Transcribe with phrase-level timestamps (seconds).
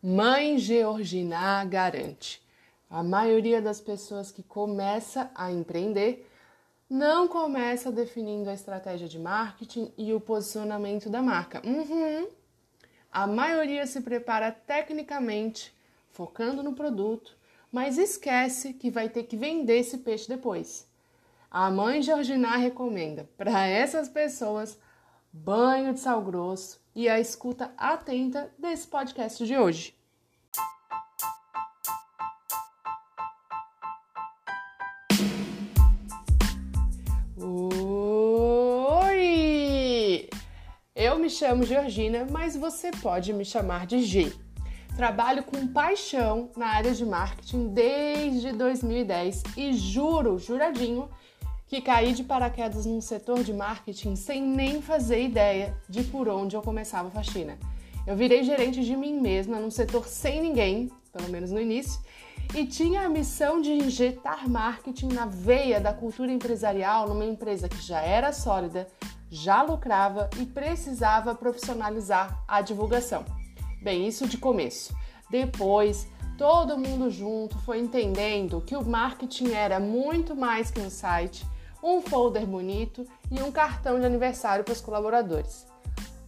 [0.00, 2.40] Mãe Georgina garante.
[2.88, 6.24] A maioria das pessoas que começa a empreender
[6.88, 11.60] não começa definindo a estratégia de marketing e o posicionamento da marca.
[11.66, 12.28] Uhum.
[13.10, 15.76] A maioria se prepara tecnicamente,
[16.12, 17.36] focando no produto,
[17.72, 20.86] mas esquece que vai ter que vender esse peixe depois.
[21.50, 24.78] A mãe Georgina recomenda para essas pessoas
[25.32, 29.97] banho de sal grosso e a escuta atenta desse podcast de hoje.
[41.28, 44.32] Chamo Georgina, mas você pode me chamar de G.
[44.96, 51.08] Trabalho com paixão na área de marketing desde 2010 e juro, juradinho,
[51.66, 56.56] que caí de paraquedas num setor de marketing sem nem fazer ideia de por onde
[56.56, 57.58] eu começava a faxina.
[58.06, 62.00] Eu virei gerente de mim mesma num setor sem ninguém, pelo menos no início,
[62.54, 67.80] e tinha a missão de injetar marketing na veia da cultura empresarial numa empresa que
[67.82, 68.88] já era sólida,
[69.30, 73.24] já lucrava e precisava profissionalizar a divulgação.
[73.82, 74.94] Bem, isso de começo.
[75.30, 81.46] Depois, todo mundo junto foi entendendo que o marketing era muito mais que um site
[81.82, 85.66] um folder bonito e um cartão de aniversário para os colaboradores.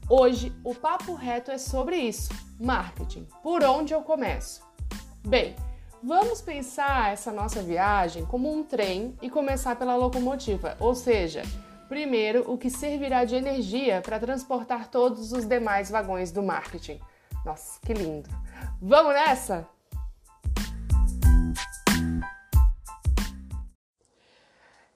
[0.08, 3.26] Hoje, o papo reto é sobre isso: marketing.
[3.42, 4.62] Por onde eu começo?
[5.26, 5.54] Bem,
[6.02, 11.42] vamos pensar essa nossa viagem como um trem e começar pela locomotiva, ou seja,
[11.90, 17.00] primeiro o que servirá de energia para transportar todos os demais vagões do marketing.
[17.44, 18.30] Nossa, que lindo!
[18.80, 19.66] Vamos nessa?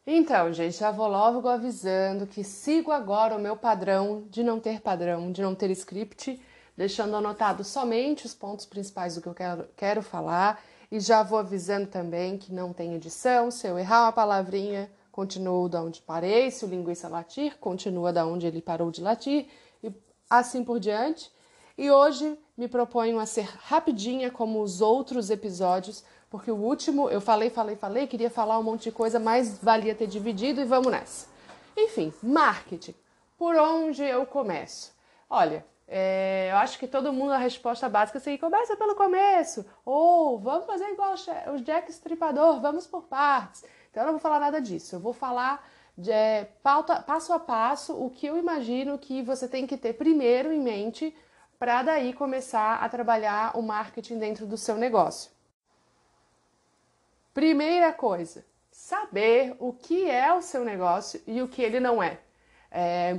[0.06, 4.80] Então, gente, já vou logo avisando que sigo agora o meu padrão de não ter
[4.80, 6.40] padrão, de não ter script,
[6.76, 10.62] deixando anotado somente os pontos principais do que eu quero, quero falar.
[10.92, 13.50] E já vou avisando também que não tem edição.
[13.50, 16.50] Se eu errar uma palavrinha, continuo da onde parei.
[16.50, 19.46] Se o linguiça latir, continua da onde ele parou de latir.
[19.80, 19.92] E
[20.28, 21.30] assim por diante.
[21.78, 27.20] E hoje me proponho a ser rapidinha como os outros episódios, porque o último eu
[27.20, 30.90] falei, falei, falei, queria falar um monte de coisa, mas valia ter dividido e vamos
[30.90, 31.28] nessa.
[31.76, 32.94] Enfim, marketing.
[33.38, 34.92] Por onde eu começo?
[35.30, 39.64] Olha, é, eu acho que todo mundo a resposta básica é assim, começa pelo começo,
[39.84, 41.14] ou vamos fazer igual
[41.54, 43.64] o Jack Stripador, vamos por partes.
[43.94, 45.64] Então eu não vou falar nada disso, eu vou falar
[45.96, 49.92] de é, pauta, passo a passo o que eu imagino que você tem que ter
[49.92, 51.16] primeiro em mente
[51.60, 55.30] para daí começar a trabalhar o marketing dentro do seu negócio.
[57.32, 62.18] Primeira coisa, saber o que é o seu negócio e o que ele não é.
[62.72, 63.16] é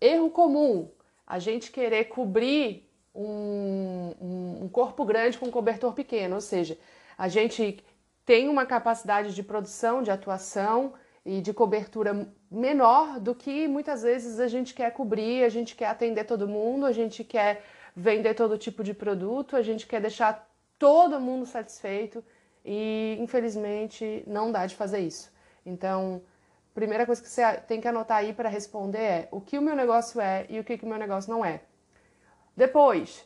[0.00, 0.90] erro comum,
[1.26, 6.78] a gente querer cobrir um, um, um corpo grande com um cobertor pequeno, ou seja,
[7.18, 7.84] a gente
[8.26, 10.94] tem uma capacidade de produção, de atuação
[11.24, 15.86] e de cobertura menor do que muitas vezes a gente quer cobrir, a gente quer
[15.86, 20.48] atender todo mundo, a gente quer vender todo tipo de produto, a gente quer deixar
[20.76, 22.22] todo mundo satisfeito
[22.64, 25.32] e infelizmente não dá de fazer isso.
[25.64, 26.20] Então,
[26.74, 29.74] primeira coisa que você tem que anotar aí para responder é o que o meu
[29.74, 31.62] negócio é e o que, que o meu negócio não é.
[32.56, 33.24] Depois,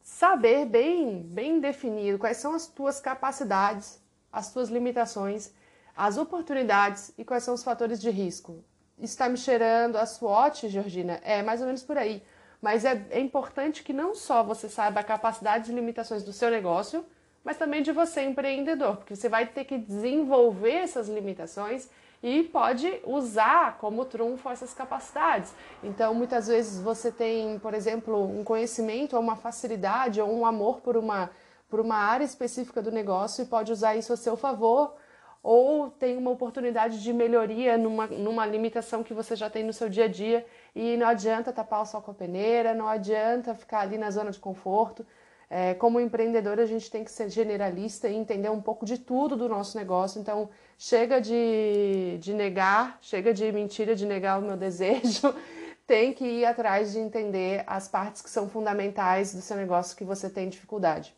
[0.00, 4.01] saber bem, bem definido quais são as tuas capacidades,
[4.32, 5.52] as tuas limitações,
[5.96, 8.64] as oportunidades e quais são os fatores de risco.
[8.98, 11.20] Está me cheirando a SWOT, Georgina?
[11.22, 12.22] É mais ou menos por aí.
[12.60, 16.50] Mas é, é importante que não só você saiba a capacidade e limitações do seu
[16.50, 17.04] negócio,
[17.44, 21.88] mas também de você, empreendedor, porque você vai ter que desenvolver essas limitações
[22.22, 25.52] e pode usar como trunfo essas capacidades.
[25.82, 30.80] Então, muitas vezes você tem, por exemplo, um conhecimento ou uma facilidade ou um amor
[30.80, 31.30] por uma,
[31.72, 34.94] por uma área específica do negócio e pode usar isso a seu favor,
[35.42, 39.88] ou tem uma oportunidade de melhoria numa, numa limitação que você já tem no seu
[39.88, 40.44] dia a dia
[40.76, 44.30] e não adianta tapar o sol com a peneira, não adianta ficar ali na zona
[44.30, 45.06] de conforto.
[45.48, 49.34] É, como empreendedor, a gente tem que ser generalista e entender um pouco de tudo
[49.34, 50.20] do nosso negócio.
[50.20, 55.34] Então, chega de, de negar, chega de mentira, de negar o meu desejo.
[55.88, 60.04] tem que ir atrás de entender as partes que são fundamentais do seu negócio que
[60.04, 61.16] você tem dificuldade.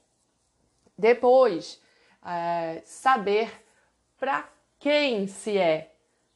[0.96, 1.80] Depois,
[2.24, 3.50] é, saber
[4.18, 4.48] para
[4.78, 5.92] quem se é,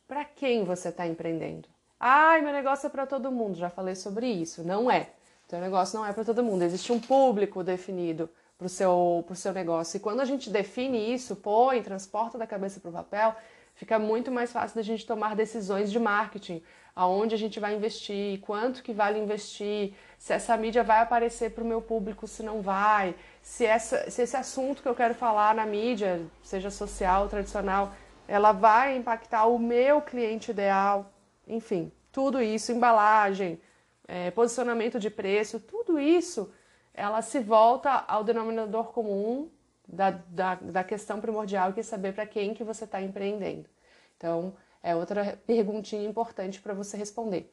[0.06, 1.68] para quem você está empreendendo.
[2.00, 3.56] Ai, meu negócio é para todo mundo.
[3.56, 4.62] Já falei sobre isso.
[4.62, 5.10] Não é.
[5.48, 6.62] Teu negócio não é para todo mundo.
[6.62, 9.96] Existe um público definido para o seu, seu negócio.
[9.96, 13.34] E quando a gente define isso, põe, transporta da cabeça para o papel,
[13.78, 16.60] Fica muito mais fácil da gente tomar decisões de marketing,
[16.96, 21.62] aonde a gente vai investir, quanto que vale investir, se essa mídia vai aparecer para
[21.62, 25.54] o meu público, se não vai, se, essa, se esse assunto que eu quero falar
[25.54, 27.94] na mídia, seja social, tradicional,
[28.26, 31.12] ela vai impactar o meu cliente ideal,
[31.46, 33.60] enfim, tudo isso, embalagem,
[34.08, 36.52] é, posicionamento de preço, tudo isso,
[36.92, 39.48] ela se volta ao denominador comum
[39.88, 43.68] da, da, da questão primordial, que é saber para quem que você está empreendendo.
[44.16, 47.52] Então, é outra perguntinha importante para você responder.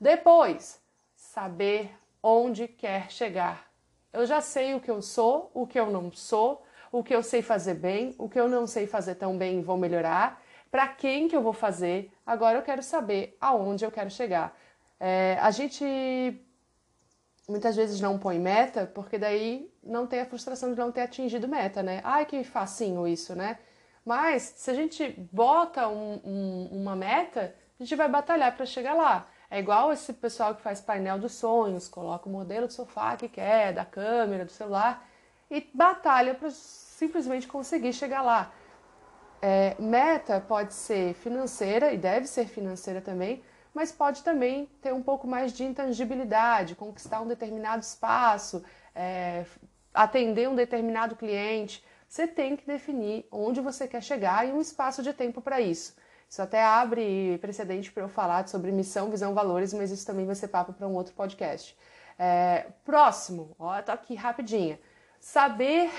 [0.00, 0.80] Depois,
[1.14, 1.90] saber
[2.22, 3.66] onde quer chegar.
[4.12, 7.22] Eu já sei o que eu sou, o que eu não sou, o que eu
[7.22, 10.40] sei fazer bem, o que eu não sei fazer tão bem e vou melhorar,
[10.70, 12.12] para quem que eu vou fazer.
[12.24, 14.56] Agora eu quero saber aonde eu quero chegar.
[14.98, 15.84] É, a gente
[17.48, 21.46] muitas vezes não põe meta, porque daí não tem a frustração de não ter atingido
[21.48, 22.00] meta, né?
[22.04, 23.58] Ai, que facinho isso, né?
[24.04, 28.94] Mas se a gente bota um, um, uma meta, a gente vai batalhar para chegar
[28.94, 29.28] lá.
[29.50, 33.28] É igual esse pessoal que faz painel dos sonhos, coloca o modelo de sofá que
[33.28, 35.08] quer, da câmera, do celular
[35.50, 38.52] e batalha para simplesmente conseguir chegar lá.
[39.40, 43.42] É, meta pode ser financeira e deve ser financeira também,
[43.76, 48.64] mas pode também ter um pouco mais de intangibilidade, conquistar um determinado espaço,
[48.94, 49.44] é,
[49.92, 51.84] atender um determinado cliente.
[52.08, 55.94] Você tem que definir onde você quer chegar e um espaço de tempo para isso.
[56.26, 60.34] Isso até abre precedente para eu falar sobre missão, visão, valores, mas isso também vai
[60.34, 61.76] ser papo para um outro podcast.
[62.18, 64.80] É, próximo, ó, tô aqui rapidinha.
[65.20, 65.90] Saber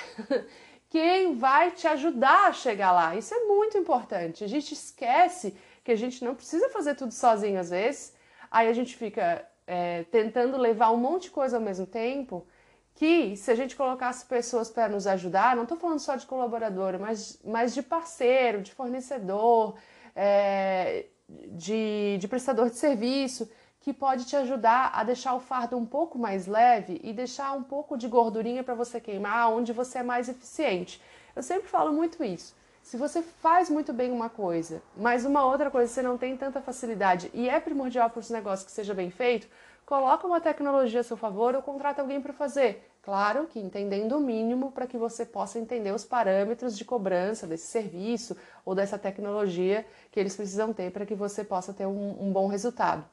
[0.89, 3.15] quem vai te ajudar a chegar lá.
[3.15, 4.43] Isso é muito importante.
[4.43, 5.55] A gente esquece
[5.87, 8.13] que a gente não precisa fazer tudo sozinho às vezes.
[8.51, 12.45] Aí a gente fica é, tentando levar um monte de coisa ao mesmo tempo.
[12.93, 16.99] Que se a gente colocasse pessoas para nos ajudar, não estou falando só de colaborador,
[16.99, 19.77] mas, mas de parceiro, de fornecedor,
[20.13, 21.05] é,
[21.51, 23.49] de, de prestador de serviço,
[23.79, 27.63] que pode te ajudar a deixar o fardo um pouco mais leve e deixar um
[27.63, 31.01] pouco de gordurinha para você queimar onde você é mais eficiente.
[31.33, 32.53] Eu sempre falo muito isso.
[32.87, 36.61] Se você faz muito bem uma coisa, mas uma outra coisa você não tem tanta
[36.61, 39.45] facilidade e é primordial para esse negócio que seja bem feito,
[39.85, 42.89] coloca uma tecnologia a seu favor ou contrata alguém para fazer.
[43.01, 47.67] Claro que entendendo o mínimo para que você possa entender os parâmetros de cobrança desse
[47.67, 52.31] serviço ou dessa tecnologia que eles precisam ter para que você possa ter um, um
[52.31, 53.03] bom resultado.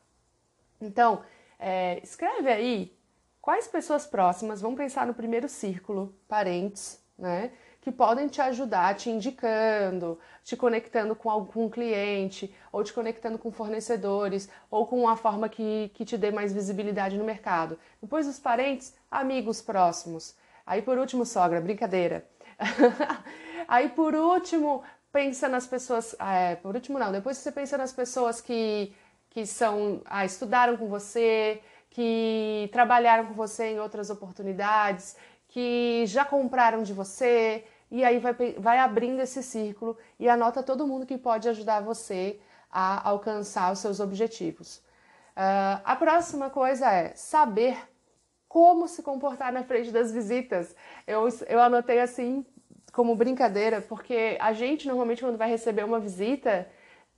[0.81, 1.25] Então,
[1.59, 2.97] é, escreve aí
[3.43, 7.51] quais pessoas próximas, vamos pensar no primeiro círculo, parentes, né?
[7.85, 13.53] Que podem te ajudar, te indicando, te conectando com algum cliente, ou te conectando com
[13.53, 17.79] fornecedores, ou com uma forma que, que te dê mais visibilidade no mercado.
[18.01, 20.35] Depois dos parentes, amigos próximos.
[20.65, 22.27] Aí por último, sogra, brincadeira.
[23.69, 24.83] Aí por último,
[25.13, 26.17] pensa nas pessoas.
[26.19, 27.13] É, por último, não.
[27.13, 28.95] Depois você pensa nas pessoas que,
[29.29, 31.61] que são, ah, estudaram com você,
[31.91, 35.17] que trabalharam com você em outras oportunidades,
[35.49, 37.65] que já compraram de você.
[37.95, 42.41] E aí vai, vai abrindo esse círculo e anota todo mundo que pode ajudar você
[42.69, 44.79] a alcançar os seus objetivos.
[45.37, 47.77] Uh, a próxima coisa é saber
[48.49, 50.75] como se comportar na frente das visitas.
[51.07, 52.45] Eu, eu anotei assim
[52.93, 56.69] como brincadeira, porque a gente normalmente quando vai receber uma visita,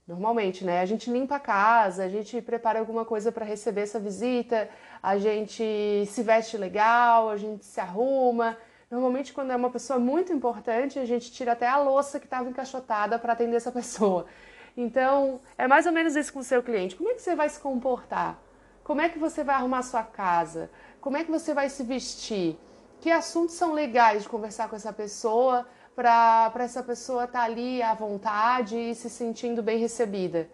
[0.07, 3.99] normalmente, né, a gente limpa a casa, a gente prepara alguma coisa para receber essa
[3.99, 4.69] visita,
[5.01, 8.55] a gente se veste legal, a gente se arruma.
[8.89, 12.49] Normalmente quando é uma pessoa muito importante, a gente tira até a louça que estava
[12.49, 14.25] encaixotada para atender essa pessoa.
[14.75, 16.95] Então, é mais ou menos isso com o seu cliente.
[16.95, 18.39] Como é que você vai se comportar?
[18.83, 20.69] Como é que você vai arrumar sua casa?
[21.01, 22.57] Como é que você vai se vestir?
[23.01, 27.81] Que assuntos são legais de conversar com essa pessoa para essa pessoa estar tá ali
[27.81, 30.49] à vontade e se sentindo bem recebida?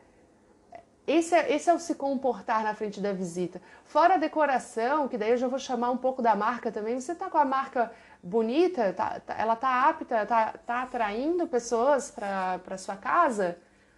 [1.05, 3.61] Esse é, esse é o se comportar na frente da visita.
[3.83, 6.99] Fora a decoração, que daí eu já vou chamar um pouco da marca também.
[6.99, 7.91] Você está com a marca
[8.21, 13.57] bonita, tá, tá, ela está apta, está tá atraindo pessoas para sua casa?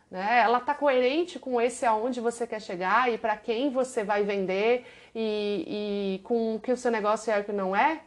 [0.09, 0.39] Né?
[0.39, 4.85] Ela está coerente com esse aonde você quer chegar e para quem você vai vender
[5.13, 8.01] e, e com o que o seu negócio é e o que não é?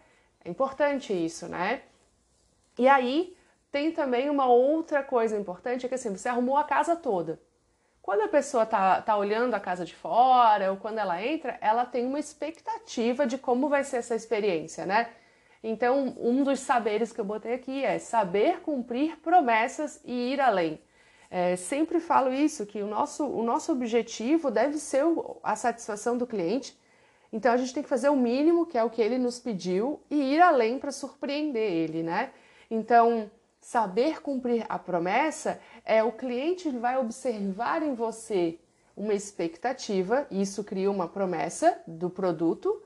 [0.45, 1.83] É importante isso, né?
[2.77, 3.37] E aí
[3.71, 7.41] tem também uma outra coisa importante, é que assim, você arrumou a casa toda.
[8.09, 11.85] Quando a pessoa tá, tá olhando a casa de fora ou quando ela entra, ela
[11.85, 15.11] tem uma expectativa de como vai ser essa experiência, né?
[15.63, 20.81] Então, um dos saberes que eu botei aqui é saber cumprir promessas e ir além.
[21.31, 25.05] É, sempre falo isso, que o nosso, o nosso objetivo deve ser
[25.43, 26.75] a satisfação do cliente.
[27.31, 30.01] Então a gente tem que fazer o mínimo, que é o que ele nos pediu,
[30.11, 32.31] e ir além para surpreender ele, né?
[32.71, 33.31] Então,
[33.71, 38.59] Saber cumprir a promessa é o cliente vai observar em você
[38.97, 42.83] uma expectativa, isso cria uma promessa do produto,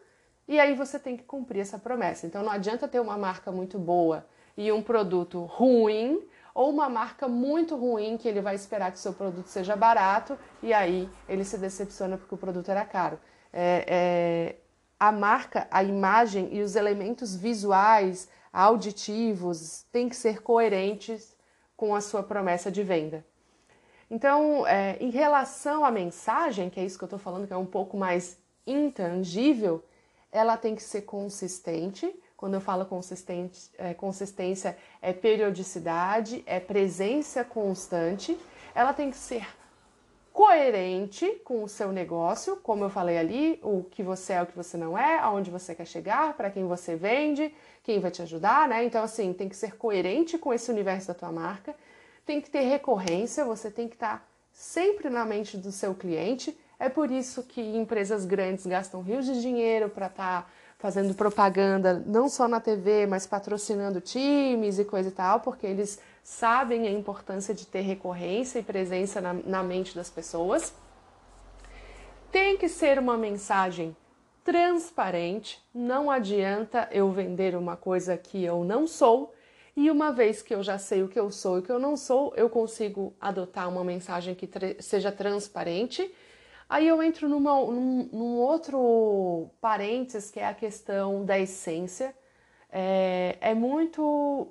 [0.48, 2.26] e aí você tem que cumprir essa promessa.
[2.26, 6.20] Então não adianta ter uma marca muito boa e um produto ruim,
[6.52, 10.72] ou uma marca muito ruim que ele vai esperar que seu produto seja barato e
[10.72, 13.20] aí ele se decepciona porque o produto era caro.
[13.52, 14.56] É, é,
[14.98, 21.34] a marca, a imagem e os elementos visuais, auditivos, têm que ser coerentes
[21.76, 23.24] com a sua promessa de venda.
[24.10, 27.56] Então, é, em relação à mensagem, que é isso que eu estou falando, que é
[27.56, 29.82] um pouco mais intangível,
[30.30, 32.14] ela tem que ser consistente.
[32.36, 38.38] Quando eu falo consistente, é, consistência, é periodicidade, é presença constante.
[38.74, 39.46] Ela tem que ser
[40.32, 44.56] coerente com o seu negócio, como eu falei ali, o que você é, o que
[44.56, 48.68] você não é, aonde você quer chegar, para quem você vende, quem vai te ajudar,
[48.68, 48.84] né?
[48.84, 51.74] Então, assim, tem que ser coerente com esse universo da tua marca,
[52.24, 56.56] tem que ter recorrência, você tem que estar sempre na mente do seu cliente.
[56.78, 60.48] É por isso que empresas grandes gastam rios de dinheiro para estar tá
[60.78, 66.00] fazendo propaganda, não só na TV, mas patrocinando times e coisa e tal, porque eles
[66.22, 70.72] sabem a importância de ter recorrência e presença na, na mente das pessoas.
[72.30, 73.96] Tem que ser uma mensagem
[74.44, 79.34] transparente, não adianta eu vender uma coisa que eu não sou.
[79.74, 81.78] E uma vez que eu já sei o que eu sou e o que eu
[81.78, 84.48] não sou, eu consigo adotar uma mensagem que
[84.80, 86.12] seja transparente.
[86.68, 92.14] Aí eu entro numa, num, num, outro parênteses que é a questão da essência.
[92.70, 94.48] É, é muito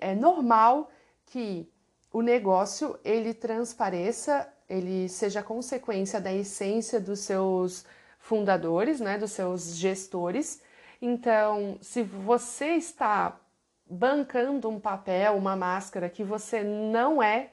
[0.00, 0.90] é normal
[1.26, 1.70] que
[2.12, 7.84] o negócio ele transpareça, ele seja consequência da essência dos seus
[8.18, 10.62] fundadores, né, dos seus gestores.
[11.00, 13.38] Então, se você está
[13.88, 17.52] bancando um papel, uma máscara que você não é,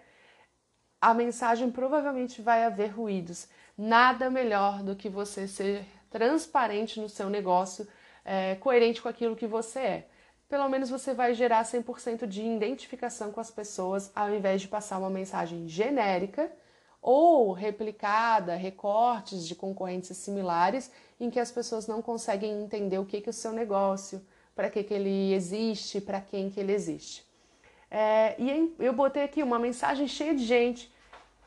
[1.00, 3.48] a mensagem provavelmente vai haver ruídos.
[3.78, 7.88] Nada melhor do que você ser transparente no seu negócio,
[8.24, 10.08] é, coerente com aquilo que você é
[10.48, 14.98] pelo menos você vai gerar 100% de identificação com as pessoas, ao invés de passar
[15.00, 16.52] uma mensagem genérica
[17.02, 23.22] ou replicada, recortes de concorrentes similares, em que as pessoas não conseguem entender o que,
[23.22, 24.26] que é o seu negócio,
[24.56, 27.24] para que, que ele existe, para quem que ele existe.
[27.92, 30.92] É, e eu botei aqui uma mensagem cheia de gente.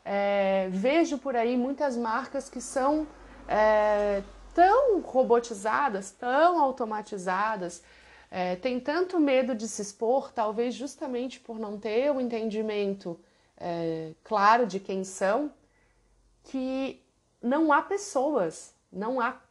[0.05, 3.05] É, vejo por aí muitas marcas que são
[3.47, 7.83] é, tão robotizadas, tão automatizadas,
[8.31, 13.19] é, tem tanto medo de se expor, talvez justamente por não ter o entendimento
[13.57, 15.51] é, claro de quem são,
[16.43, 17.03] que
[17.41, 19.41] não há pessoas, não há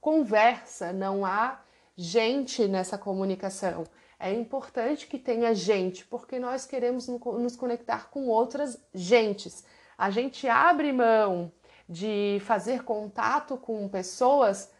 [0.00, 1.60] conversa, não há
[1.96, 3.84] gente nessa comunicação.
[4.18, 9.64] É importante que tenha gente, porque nós queremos nos conectar com outras gentes.
[9.96, 11.50] A gente abre mão
[11.88, 14.70] de fazer contato com pessoas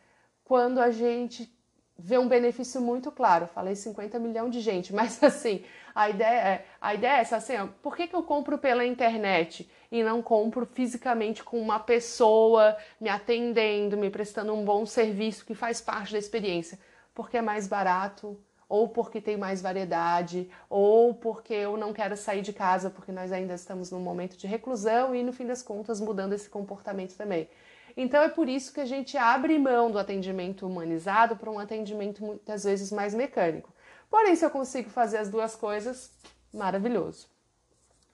[0.44, 1.52] quando a gente
[2.02, 3.46] vê um benefício muito claro.
[3.46, 7.56] Falei 50 milhões de gente, mas assim, a ideia é, a ideia é essa, assim,
[7.56, 12.76] ó, por que, que eu compro pela internet e não compro fisicamente com uma pessoa
[13.00, 16.78] me atendendo, me prestando um bom serviço que faz parte da experiência?
[17.14, 22.40] Porque é mais barato, ou porque tem mais variedade, ou porque eu não quero sair
[22.40, 26.00] de casa porque nós ainda estamos num momento de reclusão e no fim das contas
[26.00, 27.48] mudando esse comportamento também.
[27.96, 32.24] Então é por isso que a gente abre mão do atendimento humanizado para um atendimento
[32.24, 33.72] muitas vezes mais mecânico.
[34.10, 36.10] Porém, se eu consigo fazer as duas coisas,
[36.52, 37.28] maravilhoso.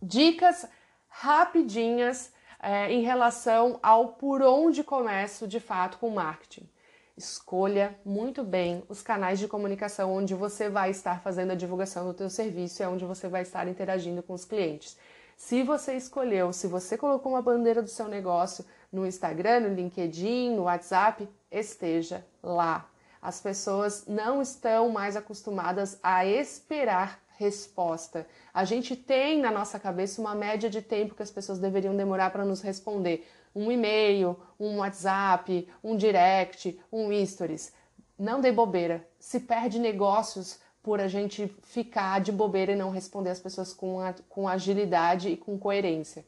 [0.00, 0.66] Dicas
[1.08, 6.68] rapidinhas é, em relação ao por onde começo de fato com marketing.
[7.16, 12.14] Escolha muito bem os canais de comunicação onde você vai estar fazendo a divulgação do
[12.14, 14.96] teu serviço e é onde você vai estar interagindo com os clientes.
[15.36, 20.54] Se você escolheu, se você colocou uma bandeira do seu negócio no Instagram, no LinkedIn,
[20.54, 22.88] no WhatsApp, esteja lá.
[23.20, 28.26] As pessoas não estão mais acostumadas a esperar resposta.
[28.52, 32.30] A gente tem na nossa cabeça uma média de tempo que as pessoas deveriam demorar
[32.30, 33.28] para nos responder.
[33.54, 37.72] Um e-mail, um WhatsApp, um direct, um stories.
[38.18, 39.06] Não dê bobeira.
[39.18, 44.00] Se perde negócios por a gente ficar de bobeira e não responder as pessoas com,
[44.00, 46.24] a, com agilidade e com coerência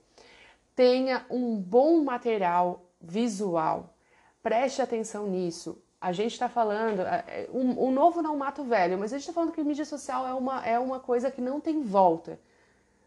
[0.80, 3.94] tenha um bom material visual.
[4.42, 5.76] Preste atenção nisso.
[6.00, 9.18] A gente está falando, é, é, o, o novo não mata o velho, mas a
[9.18, 12.40] gente está falando que mídia social é uma, é uma coisa que não tem volta.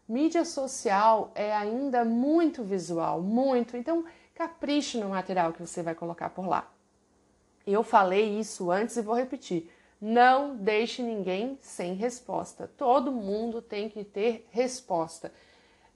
[0.08, 3.76] Mídia social é ainda muito visual, muito.
[3.76, 4.04] Então,
[4.36, 6.70] capriche no material que você vai colocar por lá.
[7.66, 9.68] Eu falei isso antes e vou repetir.
[10.00, 12.70] Não deixe ninguém sem resposta.
[12.76, 15.32] Todo mundo tem que ter resposta.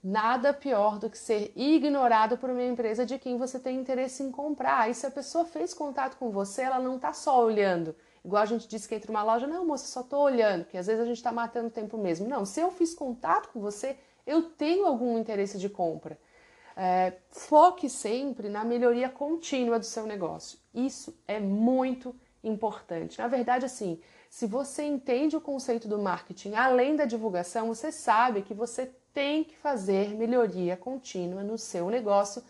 [0.02, 4.30] Nada pior do que ser ignorado por uma empresa de quem você tem interesse em
[4.30, 4.88] comprar.
[4.88, 7.94] E se a pessoa fez contato com você, ela não está só olhando.
[8.24, 10.86] Igual a gente disse que entra uma loja, não, moça, só estou olhando, porque às
[10.86, 12.28] vezes a gente está matando tempo mesmo.
[12.28, 16.18] Não, se eu fiz contato com você, eu tenho algum interesse de compra.
[16.76, 20.58] É, foque sempre na melhoria contínua do seu negócio.
[20.72, 22.14] Isso é muito
[22.44, 23.18] importante.
[23.18, 24.00] Na verdade, assim,
[24.30, 29.42] se você entende o conceito do marketing além da divulgação, você sabe que você tem
[29.42, 32.40] que fazer melhoria contínua no seu negócio,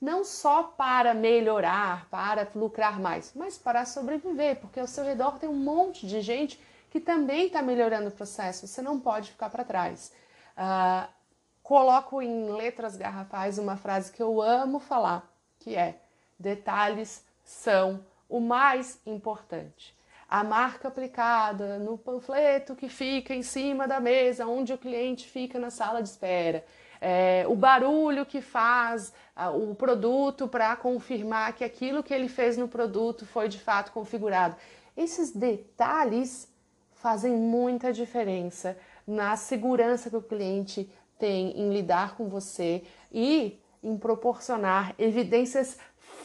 [0.00, 5.48] não só para melhorar, para lucrar mais, mas para sobreviver, porque ao seu redor tem
[5.48, 6.60] um monte de gente
[6.90, 10.12] que também está melhorando o processo, você não pode ficar para trás.
[10.56, 11.12] Uh,
[11.60, 15.98] coloco em letras garrafais uma frase que eu amo falar, que é:
[16.38, 19.92] detalhes são o mais importante
[20.32, 25.58] a marca aplicada no panfleto que fica em cima da mesa, onde o cliente fica
[25.58, 26.64] na sala de espera,
[27.02, 29.12] é, o barulho que faz
[29.54, 34.56] o produto para confirmar que aquilo que ele fez no produto foi de fato configurado.
[34.96, 36.48] Esses detalhes
[36.94, 43.98] fazem muita diferença na segurança que o cliente tem em lidar com você e em
[43.98, 45.76] proporcionar evidências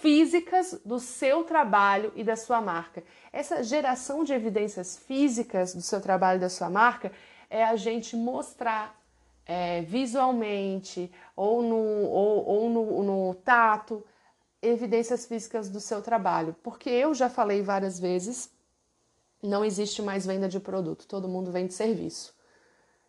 [0.08, 3.04] físicas do seu trabalho e da sua marca.
[3.30, 7.12] Essa geração de evidências físicas do seu trabalho e da sua marca
[7.50, 8.98] é a gente mostrar
[9.46, 14.02] é, visualmente ou, no, ou, ou no, no tato
[14.62, 16.56] evidências físicas do seu trabalho.
[16.64, 18.50] Porque eu já falei várias vezes,
[19.44, 22.34] não existe mais venda de produto, todo mundo vende serviço.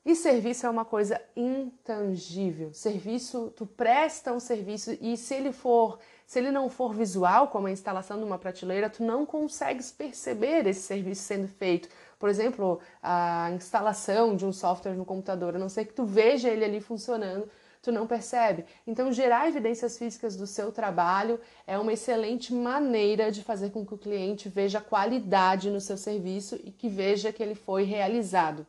[0.05, 2.73] E serviço é uma coisa intangível.
[2.75, 7.69] Serviço, tu presta um serviço e se ele for se ele não for visual, como
[7.69, 11.89] a instalação de uma prateleira, tu não consegues perceber esse serviço sendo feito.
[12.19, 16.51] Por exemplo, a instalação de um software no computador, a não ser que tu veja
[16.51, 17.49] ele ali funcionando,
[17.81, 18.67] tu não percebe.
[18.87, 23.95] Então, gerar evidências físicas do seu trabalho é uma excelente maneira de fazer com que
[23.95, 28.67] o cliente veja qualidade no seu serviço e que veja que ele foi realizado.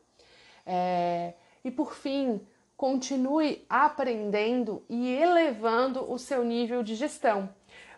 [0.66, 1.34] É...
[1.62, 2.40] E por fim,
[2.80, 7.50] continue aprendendo e elevando o seu nível de gestão,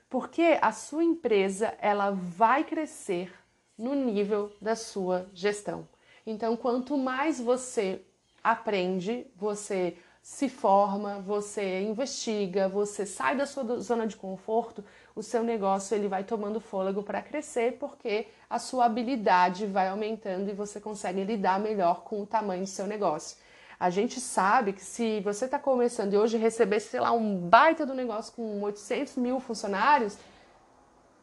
[0.10, 3.32] porque a sua empresa ela vai crescer
[3.78, 5.88] no nível da sua gestão.
[6.26, 8.02] Então, quanto mais você
[8.44, 14.84] aprende, você se forma, você investiga, você sai da sua zona de conforto,
[15.15, 20.50] o seu negócio ele vai tomando fôlego para crescer, porque a sua habilidade vai aumentando
[20.50, 23.38] e você consegue lidar melhor com o tamanho do seu negócio.
[23.82, 27.84] A gente sabe que se você está começando e hoje receber, sei lá, um baita
[27.84, 30.20] do negócio com 800 mil funcionários,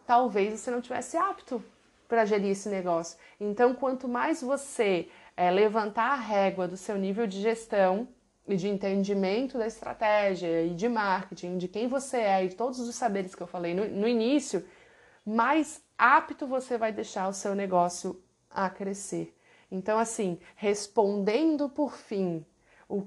[0.04, 1.62] talvez você não tivesse apto
[2.08, 3.16] para gerir esse negócio.
[3.38, 8.08] Então, quanto mais você é, levantar a régua do seu nível de gestão
[8.44, 12.92] e de entendimento da estratégia e de marketing, de quem você é e todos os
[12.96, 14.66] saberes que eu falei no, no início,
[15.24, 19.32] mais apto você vai deixar o seu negócio a crescer.
[19.70, 22.44] Então, assim, respondendo por fim,
[22.88, 23.06] o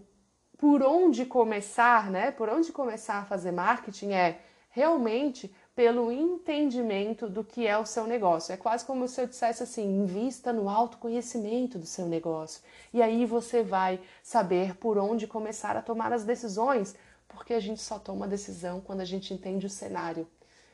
[0.58, 2.30] por onde começar, né?
[2.30, 8.06] Por onde começar a fazer marketing é realmente pelo entendimento do que é o seu
[8.06, 8.54] negócio.
[8.54, 12.62] É quase como se eu dissesse assim: invista no autoconhecimento do seu negócio.
[12.94, 16.96] E aí você vai saber por onde começar a tomar as decisões,
[17.28, 20.28] porque a gente só toma decisão quando a gente entende o cenário.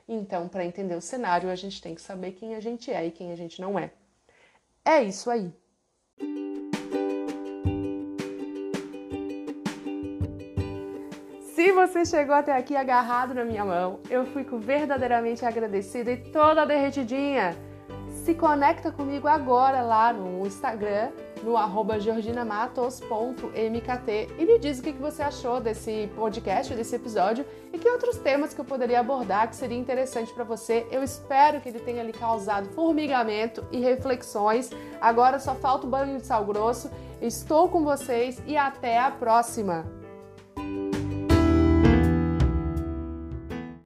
[0.06, 3.12] Então, para entender o cenário, a gente tem que saber quem a gente é e
[3.12, 3.92] quem a gente não é.
[4.84, 5.52] É isso aí.
[11.58, 16.68] Se você chegou até aqui agarrado na minha mão, eu fico verdadeiramente agradecida e toda
[16.68, 17.58] derretidinha.
[18.24, 21.10] Se conecta comigo agora lá no Instagram,
[21.42, 21.56] no
[22.00, 27.44] georginamatos.mkt e me diz o que você achou desse podcast, desse episódio
[27.74, 30.86] e que outros temas que eu poderia abordar que seria interessante para você.
[30.92, 34.70] Eu espero que ele tenha lhe causado formigamento e reflexões.
[35.02, 36.92] Agora só falta o banho de sal grosso.
[37.20, 39.97] Estou com vocês e até a próxima!